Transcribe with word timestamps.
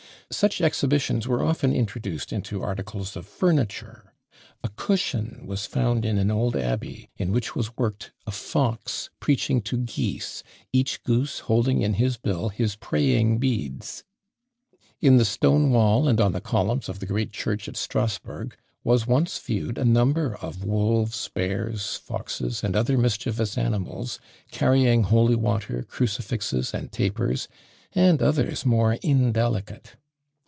'"Such 0.41 0.61
exhibitions 0.61 1.27
were 1.27 1.43
often 1.43 1.73
introduced 1.75 2.31
into 2.31 2.63
articles 2.63 3.17
of 3.17 3.25
furniture. 3.25 4.13
A 4.63 4.69
cushion 4.69 5.41
was 5.45 5.65
found 5.65 6.05
in 6.05 6.17
an 6.17 6.31
old 6.31 6.55
abbey, 6.55 7.09
in 7.17 7.33
which 7.33 7.53
was 7.53 7.75
worked 7.77 8.13
a 8.25 8.31
fox 8.31 9.09
preaching 9.19 9.61
to 9.63 9.75
geese, 9.77 10.41
each 10.71 11.03
goose 11.03 11.39
holding 11.39 11.81
in 11.81 11.95
his 11.95 12.15
bill 12.15 12.47
his 12.47 12.77
praying 12.77 13.39
beads! 13.39 14.05
In 15.01 15.17
the 15.17 15.25
stone 15.25 15.69
wall, 15.69 16.07
and 16.07 16.21
on 16.21 16.31
the 16.31 16.39
columns 16.39 16.87
of 16.87 16.99
the 16.99 17.05
great 17.05 17.33
church 17.33 17.67
at 17.67 17.75
Strasburg, 17.75 18.55
was 18.85 19.05
once 19.05 19.37
viewed 19.37 19.77
a 19.77 19.83
number 19.83 20.35
of 20.37 20.63
wolves, 20.63 21.27
bears, 21.35 21.97
foxes, 21.97 22.63
and 22.63 22.73
other 22.73 22.97
mischievous 22.97 23.57
animals, 23.57 24.17
carrying 24.49 25.03
holy 25.03 25.35
water, 25.35 25.83
crucifixes, 25.83 26.73
and 26.73 26.93
tapers; 26.93 27.49
and 27.91 28.21
others 28.21 28.65
more 28.65 28.93
indelicate. 29.01 29.97